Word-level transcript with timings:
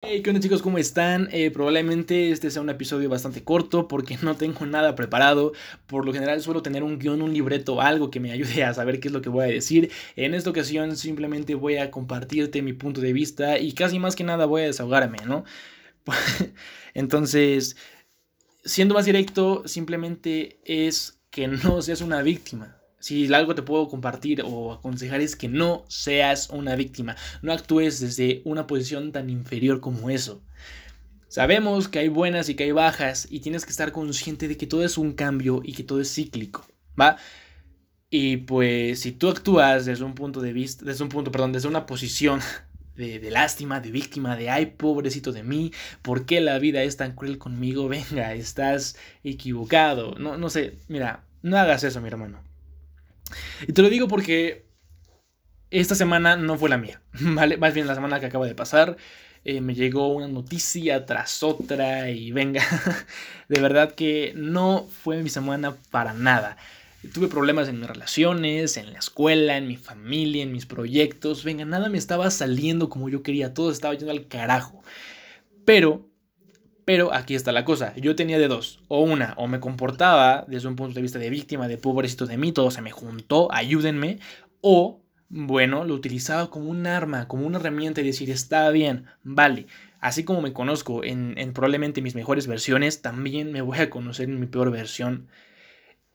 Hey, 0.00 0.22
¿qué 0.22 0.30
onda 0.30 0.40
chicos? 0.40 0.62
¿Cómo 0.62 0.78
están? 0.78 1.28
Eh, 1.32 1.50
probablemente 1.50 2.30
este 2.30 2.52
sea 2.52 2.62
un 2.62 2.70
episodio 2.70 3.08
bastante 3.08 3.42
corto 3.42 3.88
porque 3.88 4.16
no 4.22 4.36
tengo 4.36 4.64
nada 4.64 4.94
preparado. 4.94 5.52
Por 5.86 6.06
lo 6.06 6.12
general 6.12 6.40
suelo 6.40 6.62
tener 6.62 6.84
un 6.84 7.00
guion, 7.00 7.20
un 7.20 7.32
libreto, 7.32 7.80
algo 7.80 8.08
que 8.10 8.20
me 8.20 8.30
ayude 8.30 8.62
a 8.62 8.72
saber 8.72 9.00
qué 9.00 9.08
es 9.08 9.12
lo 9.14 9.22
que 9.22 9.28
voy 9.28 9.44
a 9.44 9.48
decir. 9.48 9.90
En 10.14 10.34
esta 10.34 10.50
ocasión 10.50 10.96
simplemente 10.96 11.56
voy 11.56 11.78
a 11.78 11.90
compartirte 11.90 12.62
mi 12.62 12.72
punto 12.74 13.00
de 13.00 13.12
vista 13.12 13.58
y 13.58 13.72
casi 13.72 13.98
más 13.98 14.14
que 14.14 14.22
nada 14.24 14.46
voy 14.46 14.62
a 14.62 14.66
desahogarme, 14.66 15.18
¿no? 15.26 15.44
Entonces, 16.94 17.76
siendo 18.64 18.94
más 18.94 19.06
directo, 19.06 19.64
simplemente 19.66 20.60
es 20.64 21.20
que 21.30 21.48
no 21.48 21.82
seas 21.82 22.02
una 22.02 22.22
víctima. 22.22 22.77
Si 23.00 23.32
algo 23.32 23.54
te 23.54 23.62
puedo 23.62 23.88
compartir 23.88 24.42
o 24.44 24.72
aconsejar 24.72 25.20
es 25.20 25.36
que 25.36 25.48
no 25.48 25.84
seas 25.88 26.50
una 26.50 26.74
víctima, 26.74 27.16
no 27.42 27.52
actúes 27.52 28.00
desde 28.00 28.42
una 28.44 28.66
posición 28.66 29.12
tan 29.12 29.30
inferior 29.30 29.80
como 29.80 30.10
eso. 30.10 30.42
Sabemos 31.28 31.88
que 31.88 32.00
hay 32.00 32.08
buenas 32.08 32.48
y 32.48 32.54
que 32.54 32.64
hay 32.64 32.72
bajas 32.72 33.28
y 33.30 33.40
tienes 33.40 33.64
que 33.64 33.70
estar 33.70 33.92
consciente 33.92 34.48
de 34.48 34.56
que 34.56 34.66
todo 34.66 34.82
es 34.84 34.98
un 34.98 35.12
cambio 35.12 35.60
y 35.62 35.74
que 35.74 35.84
todo 35.84 36.00
es 36.00 36.12
cíclico, 36.12 36.66
¿va? 36.98 37.18
Y 38.10 38.38
pues 38.38 39.00
si 39.00 39.12
tú 39.12 39.28
actúas 39.28 39.84
desde 39.84 40.04
un 40.04 40.14
punto 40.14 40.40
de 40.40 40.52
vista, 40.52 40.84
desde 40.84 41.04
un 41.04 41.10
punto, 41.10 41.30
perdón, 41.30 41.52
desde 41.52 41.68
una 41.68 41.86
posición 41.86 42.40
de, 42.96 43.30
lástima, 43.30 43.80
de 43.80 43.90
víctima, 43.90 44.36
de 44.36 44.50
ay, 44.50 44.66
pobrecito 44.66 45.30
de 45.32 45.42
mí, 45.42 45.72
¿por 46.02 46.24
qué 46.26 46.40
la 46.40 46.58
vida 46.58 46.82
es 46.82 46.96
tan 46.96 47.14
cruel 47.14 47.38
conmigo? 47.38 47.88
Venga, 47.90 48.34
estás 48.34 48.96
equivocado. 49.22 50.14
No, 50.18 50.38
no 50.38 50.50
sé, 50.50 50.78
mira, 50.88 51.24
no 51.42 51.58
hagas 51.58 51.84
eso, 51.84 52.00
mi 52.00 52.08
hermano. 52.08 52.47
Y 53.66 53.72
te 53.72 53.82
lo 53.82 53.90
digo 53.90 54.08
porque 54.08 54.66
esta 55.70 55.94
semana 55.94 56.36
no 56.36 56.56
fue 56.56 56.68
la 56.68 56.78
mía, 56.78 57.00
¿vale? 57.20 57.56
Más 57.56 57.74
bien 57.74 57.86
la 57.86 57.94
semana 57.94 58.20
que 58.20 58.26
acaba 58.26 58.46
de 58.46 58.54
pasar. 58.54 58.96
Eh, 59.44 59.60
me 59.60 59.74
llegó 59.74 60.08
una 60.08 60.28
noticia 60.28 61.06
tras 61.06 61.42
otra 61.42 62.10
y 62.10 62.32
venga, 62.32 62.62
de 63.48 63.60
verdad 63.60 63.94
que 63.94 64.32
no 64.36 64.88
fue 65.02 65.22
mi 65.22 65.28
semana 65.28 65.76
para 65.90 66.12
nada. 66.12 66.56
Tuve 67.14 67.28
problemas 67.28 67.68
en 67.68 67.78
mis 67.78 67.88
relaciones, 67.88 68.76
en 68.76 68.92
la 68.92 68.98
escuela, 68.98 69.56
en 69.56 69.68
mi 69.68 69.76
familia, 69.76 70.42
en 70.42 70.52
mis 70.52 70.66
proyectos. 70.66 71.44
Venga, 71.44 71.64
nada 71.64 71.88
me 71.88 71.96
estaba 71.96 72.30
saliendo 72.30 72.88
como 72.88 73.08
yo 73.08 73.22
quería, 73.22 73.54
todo 73.54 73.70
estaba 73.70 73.94
yendo 73.94 74.10
al 74.10 74.26
carajo. 74.26 74.82
Pero 75.64 76.07
pero 76.88 77.12
aquí 77.12 77.34
está 77.34 77.52
la 77.52 77.66
cosa, 77.66 77.94
yo 77.96 78.16
tenía 78.16 78.38
de 78.38 78.48
dos, 78.48 78.80
o 78.88 79.02
una, 79.02 79.34
o 79.36 79.46
me 79.46 79.60
comportaba 79.60 80.46
desde 80.48 80.68
un 80.68 80.74
punto 80.74 80.94
de 80.94 81.02
vista 81.02 81.18
de 81.18 81.28
víctima, 81.28 81.68
de 81.68 81.76
pobrecito 81.76 82.24
de 82.24 82.38
mí, 82.38 82.50
todo 82.50 82.70
se 82.70 82.80
me 82.80 82.92
juntó, 82.92 83.52
ayúdenme, 83.52 84.20
o, 84.62 85.02
bueno, 85.28 85.84
lo 85.84 85.92
utilizaba 85.92 86.48
como 86.48 86.70
un 86.70 86.86
arma, 86.86 87.28
como 87.28 87.46
una 87.46 87.58
herramienta 87.58 88.00
y 88.00 88.04
decir, 88.04 88.30
está 88.30 88.70
bien, 88.70 89.04
vale, 89.22 89.66
así 90.00 90.24
como 90.24 90.40
me 90.40 90.54
conozco 90.54 91.04
en, 91.04 91.36
en 91.36 91.52
probablemente 91.52 92.00
mis 92.00 92.14
mejores 92.14 92.46
versiones, 92.46 93.02
también 93.02 93.52
me 93.52 93.60
voy 93.60 93.80
a 93.80 93.90
conocer 93.90 94.30
en 94.30 94.40
mi 94.40 94.46
peor 94.46 94.70
versión. 94.70 95.28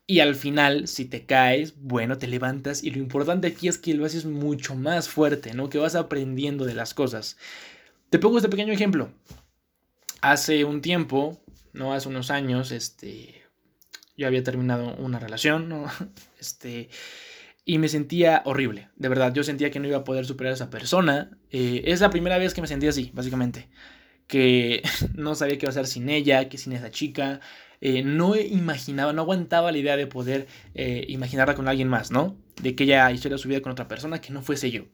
Y 0.08 0.18
al 0.18 0.34
final, 0.34 0.88
si 0.88 1.04
te 1.04 1.24
caes, 1.24 1.76
bueno, 1.80 2.18
te 2.18 2.26
levantas 2.26 2.82
y 2.82 2.90
lo 2.90 2.98
importante 2.98 3.46
aquí 3.46 3.68
es 3.68 3.78
que 3.78 3.94
lo 3.94 4.04
haces 4.04 4.24
mucho 4.24 4.74
más 4.74 5.08
fuerte, 5.08 5.54
¿no? 5.54 5.68
Que 5.68 5.78
vas 5.78 5.94
aprendiendo 5.94 6.64
de 6.64 6.74
las 6.74 6.94
cosas. 6.94 7.38
Te 8.10 8.18
pongo 8.18 8.38
este 8.38 8.48
pequeño 8.48 8.72
ejemplo 8.72 9.12
hace 10.30 10.64
un 10.64 10.80
tiempo, 10.80 11.38
no 11.72 11.92
hace 11.92 12.08
unos 12.08 12.30
años, 12.30 12.72
este, 12.72 13.42
yo 14.16 14.26
había 14.26 14.42
terminado 14.42 14.94
una 14.96 15.18
relación, 15.18 15.68
¿no? 15.68 15.86
Este, 16.40 16.90
y 17.64 17.78
me 17.78 17.88
sentía 17.88 18.42
horrible, 18.44 18.88
de 18.96 19.08
verdad, 19.08 19.32
yo 19.32 19.42
sentía 19.44 19.70
que 19.70 19.80
no 19.80 19.88
iba 19.88 19.98
a 19.98 20.04
poder 20.04 20.26
superar 20.26 20.50
a 20.50 20.54
esa 20.54 20.68
persona. 20.68 21.30
Eh, 21.50 21.84
es 21.86 22.00
la 22.00 22.10
primera 22.10 22.36
vez 22.36 22.52
que 22.52 22.60
me 22.60 22.66
sentía 22.66 22.90
así, 22.90 23.10
básicamente, 23.14 23.68
que 24.26 24.82
no 25.14 25.34
sabía 25.34 25.56
qué 25.56 25.64
iba 25.64 25.70
a 25.70 25.70
hacer 25.70 25.86
sin 25.86 26.10
ella, 26.10 26.48
que 26.48 26.58
sin 26.58 26.72
esa 26.72 26.90
chica. 26.90 27.40
Eh, 27.80 28.02
no 28.02 28.36
imaginaba, 28.36 29.14
no 29.14 29.22
aguantaba 29.22 29.72
la 29.72 29.78
idea 29.78 29.96
de 29.96 30.06
poder 30.06 30.46
eh, 30.74 31.04
imaginarla 31.08 31.54
con 31.54 31.68
alguien 31.68 31.88
más, 31.88 32.10
¿no? 32.10 32.36
De 32.62 32.74
que 32.74 32.84
ella 32.84 33.10
hiciera 33.10 33.38
su 33.38 33.48
vida 33.48 33.62
con 33.62 33.72
otra 33.72 33.88
persona 33.88 34.20
que 34.20 34.32
no 34.32 34.42
fuese 34.42 34.70
yo. 34.70 34.84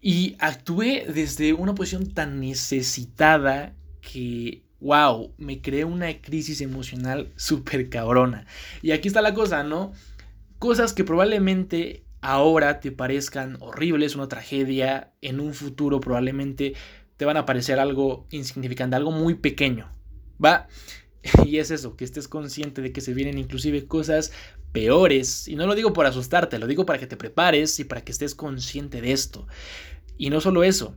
Y 0.00 0.36
actué 0.38 1.06
desde 1.08 1.54
una 1.54 1.74
posición 1.74 2.12
tan 2.12 2.40
necesitada 2.40 3.74
que, 4.10 4.62
wow, 4.80 5.34
me 5.36 5.60
creé 5.60 5.84
una 5.84 6.20
crisis 6.22 6.60
emocional 6.60 7.32
súper 7.36 7.90
cabrona. 7.90 8.46
Y 8.80 8.92
aquí 8.92 9.08
está 9.08 9.20
la 9.20 9.34
cosa, 9.34 9.62
¿no? 9.62 9.92
Cosas 10.58 10.92
que 10.92 11.04
probablemente 11.04 12.04
ahora 12.20 12.80
te 12.80 12.90
parezcan 12.90 13.58
horribles, 13.60 14.16
una 14.16 14.28
tragedia, 14.28 15.12
en 15.20 15.40
un 15.40 15.54
futuro 15.54 16.00
probablemente 16.00 16.74
te 17.16 17.24
van 17.24 17.36
a 17.36 17.46
parecer 17.46 17.78
algo 17.78 18.26
insignificante, 18.30 18.96
algo 18.96 19.12
muy 19.12 19.34
pequeño, 19.34 19.90
¿va? 20.42 20.68
Y 21.44 21.58
es 21.58 21.70
eso, 21.70 21.96
que 21.96 22.04
estés 22.04 22.28
consciente 22.28 22.80
de 22.80 22.92
que 22.92 23.00
se 23.00 23.12
vienen 23.12 23.38
inclusive 23.38 23.86
cosas 23.86 24.32
peores. 24.72 25.48
Y 25.48 25.56
no 25.56 25.66
lo 25.66 25.74
digo 25.74 25.92
por 25.92 26.06
asustarte, 26.06 26.58
lo 26.58 26.66
digo 26.66 26.86
para 26.86 26.98
que 26.98 27.08
te 27.08 27.16
prepares 27.16 27.78
y 27.80 27.84
para 27.84 28.02
que 28.02 28.12
estés 28.12 28.34
consciente 28.34 29.02
de 29.02 29.12
esto. 29.12 29.46
Y 30.16 30.30
no 30.30 30.40
solo 30.40 30.62
eso. 30.64 30.96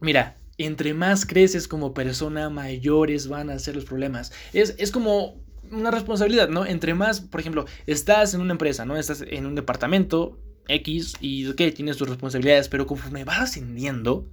Mira, 0.00 0.36
entre 0.58 0.94
más 0.94 1.26
creces 1.26 1.68
como 1.68 1.94
persona, 1.94 2.50
mayores 2.50 3.28
van 3.28 3.50
a 3.50 3.58
ser 3.58 3.76
los 3.76 3.84
problemas. 3.84 4.32
Es, 4.52 4.74
es 4.78 4.90
como 4.90 5.42
una 5.70 5.90
responsabilidad, 5.90 6.48
¿no? 6.48 6.66
Entre 6.66 6.94
más, 6.94 7.20
por 7.20 7.40
ejemplo, 7.40 7.66
estás 7.86 8.34
en 8.34 8.40
una 8.40 8.52
empresa, 8.52 8.84
¿no? 8.84 8.96
Estás 8.96 9.24
en 9.26 9.46
un 9.46 9.54
departamento 9.54 10.38
X 10.68 11.14
y, 11.20 11.46
ok, 11.46 11.60
tienes 11.74 11.96
tus 11.96 12.08
responsabilidades, 12.08 12.68
pero 12.68 12.86
conforme 12.86 13.24
vas 13.24 13.40
ascendiendo, 13.40 14.28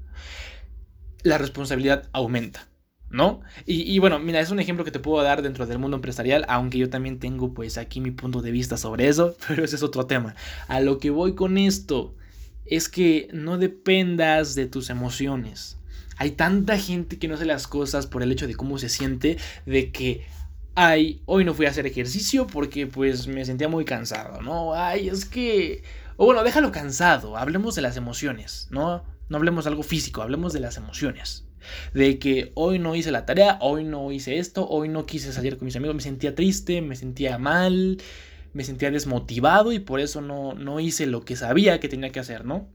la 1.24 1.38
responsabilidad 1.38 2.10
aumenta. 2.12 2.68
¿No? 3.12 3.42
Y, 3.66 3.92
y, 3.92 3.98
bueno, 3.98 4.20
mira, 4.20 4.40
es 4.40 4.52
un 4.52 4.60
ejemplo 4.60 4.86
que 4.86 4.92
te 4.92 5.00
puedo 5.00 5.24
dar 5.24 5.42
dentro 5.42 5.66
del 5.66 5.80
mundo 5.80 5.98
empresarial, 5.98 6.46
aunque 6.48 6.78
yo 6.78 6.92
también 6.92 7.18
tengo 7.18 7.56
pues 7.56 7.80
aquí 7.80 8.02
mi 8.02 8.12
punto 8.12 8.44
de 8.44 8.52
vista 8.52 8.78
sobre 8.78 9.08
eso, 9.08 9.36
pero 9.48 9.66
ese 9.66 9.78
es 9.78 9.82
otro 9.82 10.06
tema. 10.06 10.36
A 10.68 10.80
lo 10.80 11.00
que 11.00 11.10
voy 11.10 11.34
con 11.34 11.58
esto 11.58 12.16
es 12.68 12.88
que 12.88 13.28
no 13.34 13.58
dependas 13.58 14.54
de 14.54 14.68
tus 14.68 14.92
emociones. 14.92 15.79
Hay 16.20 16.32
tanta 16.32 16.78
gente 16.78 17.18
que 17.18 17.30
no 17.30 17.36
hace 17.36 17.46
las 17.46 17.66
cosas 17.66 18.06
por 18.06 18.22
el 18.22 18.32
hecho 18.34 18.46
de 18.46 18.54
cómo 18.54 18.78
se 18.78 18.90
siente, 18.90 19.38
de 19.66 19.90
que, 19.94 20.26
ay, 20.76 21.22
hoy 21.26 21.46
no 21.46 21.54
fui 21.54 21.66
a 21.66 21.70
hacer 21.70 21.88
ejercicio 21.88 22.46
porque 22.46 22.88
pues 22.88 23.28
me 23.28 23.46
sentía 23.46 23.70
muy 23.70 23.86
cansado, 23.86 24.42
¿no? 24.42 24.74
Ay, 24.74 25.08
es 25.08 25.24
que... 25.24 25.82
O 26.18 26.26
bueno, 26.26 26.44
déjalo 26.44 26.74
cansado, 26.74 27.38
hablemos 27.38 27.74
de 27.76 27.84
las 27.84 27.96
emociones, 27.96 28.68
¿no? 28.70 29.06
No 29.30 29.38
hablemos 29.38 29.64
de 29.64 29.70
algo 29.70 29.82
físico, 29.82 30.22
hablemos 30.22 30.52
de 30.52 30.60
las 30.60 30.76
emociones. 30.76 31.48
De 31.94 32.20
que 32.20 32.52
hoy 32.54 32.80
no 32.80 32.96
hice 32.96 33.12
la 33.12 33.26
tarea, 33.26 33.58
hoy 33.62 33.86
no 33.86 34.12
hice 34.12 34.40
esto, 34.40 34.68
hoy 34.68 34.90
no 34.90 35.06
quise 35.06 35.32
salir 35.32 35.58
con 35.58 35.68
mis 35.68 35.78
amigos, 35.78 35.96
me 35.96 36.02
sentía 36.02 36.36
triste, 36.36 36.82
me 36.82 36.98
sentía 36.98 37.38
mal, 37.38 37.98
me 38.52 38.66
sentía 38.66 38.92
desmotivado 38.92 39.72
y 39.72 39.80
por 39.80 40.02
eso 40.02 40.20
no, 40.20 40.54
no 40.54 40.82
hice 40.82 41.06
lo 41.06 41.24
que 41.24 41.38
sabía 41.38 41.80
que 41.80 41.88
tenía 41.88 42.12
que 42.12 42.20
hacer, 42.20 42.44
¿no? 42.44 42.68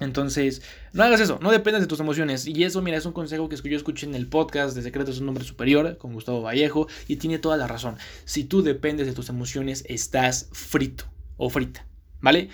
Entonces, 0.00 0.62
no 0.94 1.04
hagas 1.04 1.20
eso, 1.20 1.38
no 1.42 1.50
dependas 1.50 1.82
de 1.82 1.86
tus 1.86 2.00
emociones. 2.00 2.46
Y 2.46 2.64
eso, 2.64 2.80
mira, 2.82 2.96
es 2.96 3.06
un 3.06 3.12
consejo 3.12 3.48
que 3.48 3.56
yo 3.56 3.76
escuché 3.76 4.06
en 4.06 4.14
el 4.14 4.26
podcast 4.26 4.74
de 4.74 4.82
Secretos 4.82 5.16
de 5.16 5.22
un 5.22 5.28
Hombre 5.28 5.44
Superior 5.44 5.98
con 5.98 6.14
Gustavo 6.14 6.42
Vallejo 6.42 6.88
y 7.06 7.16
tiene 7.16 7.38
toda 7.38 7.56
la 7.56 7.66
razón. 7.66 7.96
Si 8.24 8.44
tú 8.44 8.62
dependes 8.62 9.06
de 9.06 9.12
tus 9.12 9.28
emociones, 9.28 9.84
estás 9.88 10.48
frito 10.52 11.04
o 11.36 11.50
frita, 11.50 11.86
¿vale? 12.20 12.48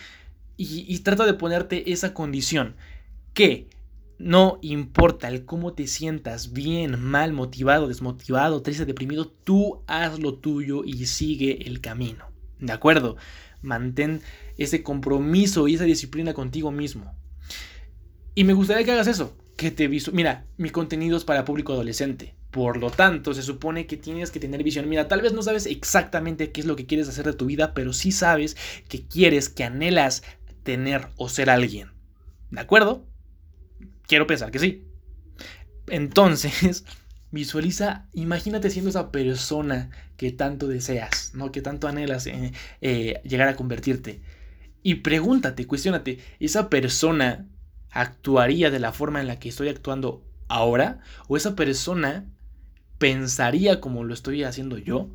Y, 0.56 0.84
y 0.92 0.98
trata 0.98 1.24
de 1.24 1.34
ponerte 1.34 1.92
esa 1.92 2.12
condición 2.12 2.74
que 3.32 3.68
no 4.18 4.58
importa 4.62 5.28
el 5.28 5.44
cómo 5.44 5.74
te 5.74 5.86
sientas, 5.86 6.52
bien, 6.52 7.00
mal, 7.00 7.32
motivado, 7.32 7.86
desmotivado, 7.86 8.62
triste, 8.62 8.86
deprimido, 8.86 9.28
tú 9.28 9.82
haz 9.86 10.18
lo 10.18 10.34
tuyo 10.34 10.82
y 10.84 11.06
sigue 11.06 11.68
el 11.68 11.80
camino. 11.80 12.24
¿De 12.58 12.72
acuerdo? 12.72 13.16
Mantén 13.62 14.22
ese 14.56 14.82
compromiso 14.82 15.68
y 15.68 15.74
esa 15.74 15.84
disciplina 15.84 16.32
contigo 16.32 16.70
mismo. 16.70 17.14
Y 18.36 18.44
me 18.44 18.52
gustaría 18.52 18.84
que 18.84 18.92
hagas 18.92 19.06
eso, 19.06 19.34
que 19.56 19.70
te 19.70 19.88
Mira, 19.88 20.44
mi 20.58 20.68
contenido 20.68 21.16
es 21.16 21.24
para 21.24 21.46
público 21.46 21.72
adolescente. 21.72 22.34
Por 22.50 22.76
lo 22.76 22.90
tanto, 22.90 23.32
se 23.32 23.42
supone 23.42 23.86
que 23.86 23.96
tienes 23.96 24.30
que 24.30 24.38
tener 24.38 24.62
visión. 24.62 24.86
Mira, 24.90 25.08
tal 25.08 25.22
vez 25.22 25.32
no 25.32 25.42
sabes 25.42 25.64
exactamente 25.64 26.52
qué 26.52 26.60
es 26.60 26.66
lo 26.66 26.76
que 26.76 26.84
quieres 26.84 27.08
hacer 27.08 27.24
de 27.24 27.32
tu 27.32 27.46
vida, 27.46 27.72
pero 27.72 27.94
sí 27.94 28.12
sabes 28.12 28.58
que 28.90 29.06
quieres, 29.06 29.48
que 29.48 29.64
anhelas 29.64 30.22
tener 30.64 31.08
o 31.16 31.30
ser 31.30 31.48
alguien. 31.48 31.92
¿De 32.50 32.60
acuerdo? 32.60 33.06
Quiero 34.06 34.26
pensar 34.26 34.50
que 34.50 34.58
sí. 34.58 34.84
Entonces, 35.86 36.84
visualiza, 37.30 38.06
imagínate 38.12 38.68
siendo 38.68 38.90
esa 38.90 39.10
persona 39.10 39.88
que 40.18 40.30
tanto 40.30 40.68
deseas, 40.68 41.30
¿no? 41.32 41.52
Que 41.52 41.62
tanto 41.62 41.88
anhelas 41.88 42.26
eh, 42.26 42.52
eh, 42.82 43.18
llegar 43.24 43.48
a 43.48 43.56
convertirte. 43.56 44.20
Y 44.82 44.96
pregúntate, 44.96 45.66
cuestionate, 45.66 46.18
esa 46.38 46.68
persona 46.68 47.46
actuaría 48.00 48.70
de 48.70 48.80
la 48.80 48.92
forma 48.92 49.20
en 49.20 49.26
la 49.26 49.38
que 49.38 49.48
estoy 49.48 49.68
actuando 49.68 50.24
ahora? 50.48 51.00
¿O 51.28 51.36
esa 51.36 51.56
persona 51.56 52.26
pensaría 52.98 53.80
como 53.80 54.04
lo 54.04 54.14
estoy 54.14 54.44
haciendo 54.44 54.78
yo? 54.78 55.10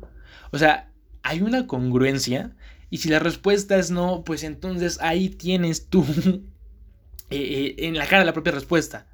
O 0.50 0.58
sea, 0.58 0.92
hay 1.22 1.42
una 1.42 1.66
congruencia 1.66 2.56
y 2.90 2.98
si 2.98 3.08
la 3.08 3.18
respuesta 3.18 3.76
es 3.76 3.90
no, 3.90 4.24
pues 4.24 4.42
entonces 4.44 4.98
ahí 5.00 5.30
tienes 5.30 5.88
tú 5.88 6.04
eh, 7.30 7.36
eh, 7.38 7.74
en 7.78 7.96
la 7.96 8.06
cara 8.06 8.24
la 8.24 8.34
propia 8.34 8.52
respuesta. 8.52 9.06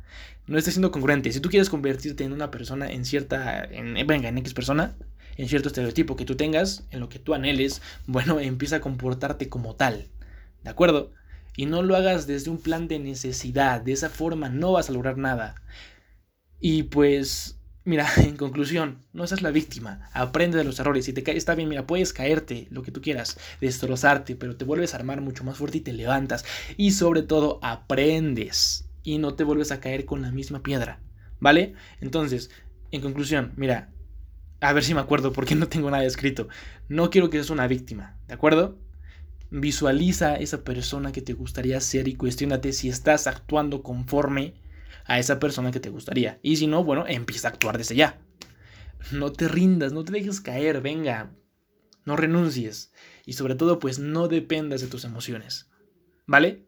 no 0.46 0.58
estés 0.58 0.74
siendo 0.74 0.90
congruente. 0.90 1.32
Si 1.32 1.40
tú 1.40 1.50
quieres 1.50 1.70
convertirte 1.70 2.24
en 2.24 2.32
una 2.32 2.50
persona 2.50 2.90
en 2.90 3.04
cierta, 3.04 3.64
en, 3.64 3.94
venga, 4.06 4.28
en 4.28 4.38
X 4.38 4.54
persona, 4.54 4.96
en 5.36 5.48
cierto 5.48 5.68
estereotipo 5.68 6.16
que 6.16 6.24
tú 6.24 6.36
tengas, 6.36 6.86
en 6.90 7.00
lo 7.00 7.08
que 7.08 7.18
tú 7.18 7.34
anheles, 7.34 7.82
bueno, 8.06 8.40
empieza 8.40 8.76
a 8.76 8.80
comportarte 8.80 9.48
como 9.48 9.76
tal. 9.76 10.08
¿De 10.64 10.70
acuerdo? 10.70 11.12
Y 11.58 11.66
no 11.66 11.82
lo 11.82 11.96
hagas 11.96 12.26
desde 12.26 12.50
un 12.50 12.58
plan 12.58 12.86
de 12.86 13.00
necesidad. 13.00 13.82
De 13.82 13.92
esa 13.92 14.08
forma 14.08 14.48
no 14.48 14.72
vas 14.72 14.88
a 14.88 14.92
lograr 14.92 15.18
nada. 15.18 15.56
Y 16.60 16.84
pues 16.84 17.58
Mira, 17.88 18.06
en 18.18 18.36
conclusión, 18.36 18.98
no 19.14 19.26
seas 19.26 19.40
la 19.40 19.50
víctima, 19.50 20.10
aprende 20.12 20.58
de 20.58 20.64
los 20.64 20.78
errores. 20.78 21.06
Si 21.06 21.14
te 21.14 21.22
caes, 21.22 21.38
está 21.38 21.54
bien, 21.54 21.70
mira, 21.70 21.86
puedes 21.86 22.12
caerte, 22.12 22.68
lo 22.70 22.82
que 22.82 22.90
tú 22.92 23.00
quieras, 23.00 23.38
destrozarte, 23.62 24.36
pero 24.36 24.56
te 24.56 24.66
vuelves 24.66 24.92
a 24.92 24.98
armar 24.98 25.22
mucho 25.22 25.42
más 25.42 25.56
fuerte 25.56 25.78
y 25.78 25.80
te 25.80 25.94
levantas. 25.94 26.44
Y 26.76 26.90
sobre 26.90 27.22
todo, 27.22 27.58
aprendes 27.62 28.90
y 29.02 29.16
no 29.16 29.36
te 29.36 29.44
vuelves 29.44 29.72
a 29.72 29.80
caer 29.80 30.04
con 30.04 30.20
la 30.20 30.30
misma 30.30 30.62
piedra, 30.62 31.00
¿vale? 31.40 31.76
Entonces, 32.02 32.50
en 32.90 33.00
conclusión, 33.00 33.54
mira, 33.56 33.88
a 34.60 34.74
ver 34.74 34.84
si 34.84 34.92
me 34.92 35.00
acuerdo 35.00 35.32
porque 35.32 35.54
no 35.54 35.68
tengo 35.68 35.90
nada 35.90 36.04
escrito. 36.04 36.48
No 36.90 37.08
quiero 37.08 37.30
que 37.30 37.38
seas 37.38 37.48
una 37.48 37.68
víctima, 37.68 38.18
¿de 38.26 38.34
acuerdo? 38.34 38.76
Visualiza 39.50 40.36
esa 40.36 40.62
persona 40.62 41.12
que 41.12 41.22
te 41.22 41.32
gustaría 41.32 41.80
ser 41.80 42.08
y 42.08 42.14
cuestionate 42.14 42.72
si 42.72 42.88
estás 42.88 43.26
actuando 43.26 43.82
conforme 43.82 44.54
a 45.06 45.18
esa 45.18 45.38
persona 45.40 45.70
que 45.70 45.80
te 45.80 45.90
gustaría. 45.90 46.38
Y 46.42 46.56
si 46.56 46.66
no, 46.66 46.84
bueno, 46.84 47.06
empieza 47.06 47.48
a 47.48 47.52
actuar 47.52 47.78
desde 47.78 47.96
ya. 47.96 48.20
No 49.10 49.32
te 49.32 49.48
rindas, 49.48 49.92
no 49.92 50.04
te 50.04 50.12
dejes 50.12 50.40
caer, 50.40 50.82
venga. 50.82 51.32
No 52.04 52.16
renuncies. 52.16 52.92
Y 53.24 53.34
sobre 53.34 53.54
todo, 53.54 53.78
pues 53.78 53.98
no 53.98 54.28
dependas 54.28 54.80
de 54.80 54.86
tus 54.86 55.04
emociones. 55.04 55.70
¿Vale? 56.26 56.66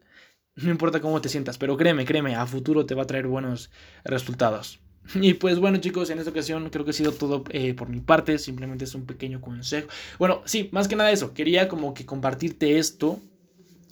No 0.55 0.71
importa 0.71 1.01
cómo 1.01 1.21
te 1.21 1.29
sientas, 1.29 1.57
pero 1.57 1.77
créeme, 1.77 2.05
créeme, 2.05 2.35
a 2.35 2.45
futuro 2.45 2.85
te 2.85 2.95
va 2.95 3.03
a 3.03 3.07
traer 3.07 3.27
buenos 3.27 3.71
resultados. 4.03 4.81
Y 5.15 5.33
pues 5.35 5.59
bueno 5.59 5.77
chicos, 5.79 6.09
en 6.09 6.19
esta 6.19 6.31
ocasión 6.31 6.69
creo 6.69 6.85
que 6.85 6.91
ha 6.91 6.93
sido 6.93 7.11
todo 7.13 7.43
eh, 7.49 7.73
por 7.73 7.89
mi 7.89 7.99
parte, 7.99 8.37
simplemente 8.37 8.85
es 8.85 8.95
un 8.95 9.05
pequeño 9.05 9.41
consejo. 9.41 9.87
Bueno, 10.19 10.41
sí, 10.45 10.69
más 10.71 10.87
que 10.87 10.95
nada 10.95 11.11
eso, 11.11 11.33
quería 11.33 11.67
como 11.67 11.93
que 11.93 12.05
compartirte 12.05 12.77
esto, 12.77 13.19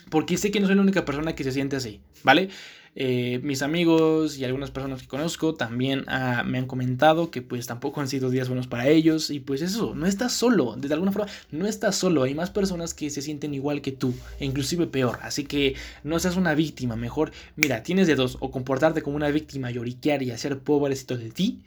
porque 0.09 0.37
sé 0.37 0.51
que 0.51 0.59
no 0.59 0.67
soy 0.67 0.75
la 0.75 0.81
única 0.81 1.05
persona 1.05 1.35
que 1.35 1.43
se 1.43 1.51
siente 1.51 1.75
así, 1.75 2.01
¿vale? 2.23 2.49
Eh, 2.95 3.39
mis 3.43 3.61
amigos 3.61 4.37
y 4.37 4.45
algunas 4.45 4.71
personas 4.71 5.01
que 5.01 5.07
conozco 5.07 5.53
también 5.53 6.05
ah, 6.07 6.43
me 6.45 6.57
han 6.57 6.65
comentado 6.65 7.29
que 7.29 7.41
pues 7.41 7.67
tampoco 7.67 8.01
han 8.01 8.07
sido 8.07 8.31
días 8.31 8.47
buenos 8.49 8.67
para 8.67 8.87
ellos 8.87 9.29
y 9.29 9.39
pues 9.39 9.61
eso, 9.61 9.93
no 9.93 10.07
estás 10.07 10.33
solo, 10.33 10.75
de 10.75 10.91
alguna 10.93 11.11
forma 11.11 11.31
no 11.51 11.67
estás 11.67 11.95
solo, 11.95 12.23
hay 12.23 12.33
más 12.33 12.49
personas 12.49 12.95
que 12.95 13.09
se 13.11 13.21
sienten 13.21 13.53
igual 13.53 13.81
que 13.81 13.91
tú 13.91 14.13
e 14.39 14.45
inclusive 14.45 14.87
peor, 14.87 15.19
así 15.21 15.45
que 15.45 15.75
no 16.03 16.17
seas 16.19 16.35
una 16.35 16.55
víctima, 16.55 16.95
mejor 16.95 17.31
mira, 17.55 17.83
tienes 17.83 18.07
de 18.07 18.15
dos, 18.15 18.37
o 18.39 18.49
comportarte 18.49 19.03
como 19.03 19.15
una 19.15 19.29
víctima, 19.29 19.69
lloriquear 19.69 20.23
y 20.23 20.31
hacer 20.31 20.59
pobrecito 20.59 21.15
de 21.15 21.29
ti, 21.29 21.63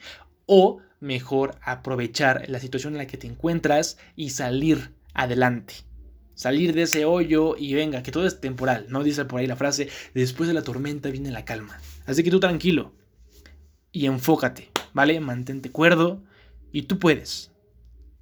o 0.47 0.81
mejor 1.01 1.57
aprovechar 1.63 2.49
la 2.49 2.59
situación 2.59 2.95
en 2.95 2.99
la 2.99 3.07
que 3.07 3.17
te 3.17 3.29
encuentras 3.29 3.97
y 4.17 4.31
salir 4.31 4.91
adelante 5.15 5.75
salir 6.35 6.75
de 6.75 6.83
ese 6.83 7.05
hoyo 7.05 7.57
y 7.59 7.75
venga, 7.75 8.03
que 8.03 8.13
todo 8.13 8.27
es 8.27 8.41
temporal, 8.41 8.87
¿no? 8.89 9.03
Dice 9.03 9.25
por 9.25 9.41
ahí 9.41 9.47
la 9.47 9.57
frase, 9.57 9.89
después 10.15 10.49
de 10.49 10.55
la 10.55 10.63
tormenta 10.63 11.11
viene 11.11 11.31
la 11.31 11.45
calma. 11.45 11.81
Así 12.07 12.23
que 12.23 12.31
tú 12.31 12.41
tranquilo 12.41 12.93
y 13.93 14.07
enfócate, 14.07 14.71
¿vale? 14.93 15.21
Mantente 15.21 15.71
cuerdo 15.71 16.23
y 16.73 16.83
tú 16.83 16.99
puedes. 16.99 17.53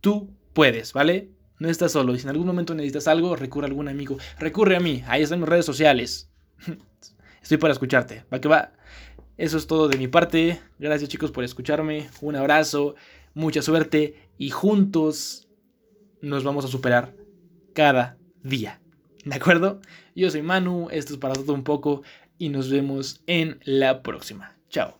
Tú 0.01 0.31
puedes, 0.53 0.93
¿vale? 0.93 1.31
No 1.59 1.69
estás 1.69 1.93
solo. 1.93 2.15
Y 2.15 2.19
si 2.19 2.25
en 2.25 2.31
algún 2.31 2.47
momento 2.47 2.75
necesitas 2.75 3.07
algo, 3.07 3.37
recurre 3.37 3.67
a 3.67 3.69
algún 3.69 3.89
amigo. 3.89 4.17
Recurre 4.39 4.77
a 4.77 4.81
mí. 4.81 5.05
Ahí 5.07 5.23
están 5.23 5.41
mis 5.41 5.49
redes 5.49 5.67
sociales. 5.67 6.31
Estoy 7.43 7.59
para 7.59 7.73
escucharte. 7.73 8.25
Va 8.33 8.41
que 8.41 8.49
va. 8.49 8.73
Eso 9.37 9.59
es 9.59 9.67
todo 9.67 9.89
de 9.89 9.99
mi 9.99 10.09
parte. 10.09 10.61
Gracias 10.79 11.11
chicos 11.11 11.31
por 11.31 11.45
escucharme. 11.45 12.09
Un 12.23 12.37
abrazo. 12.37 12.95
Mucha 13.35 13.61
suerte. 13.61 14.31
Y 14.39 14.51
juntos 14.51 15.49
nos 16.23 16.45
vamos 16.45 16.65
a 16.65 16.69
superar 16.69 17.15
cada 17.75 18.19
día. 18.43 18.81
¿De 19.25 19.37
acuerdo? 19.37 19.81
Yo 20.15 20.31
soy 20.31 20.43
Manu, 20.43 20.89
esto 20.91 21.15
es 21.15 21.19
para 21.19 21.35
todo 21.35 21.53
un 21.53 21.65
poco 21.65 22.03
y 22.39 22.49
nos 22.49 22.71
vemos 22.71 23.23
en 23.27 23.61
la 23.65 24.03
próxima. 24.03 24.57
Chao. 24.71 25.00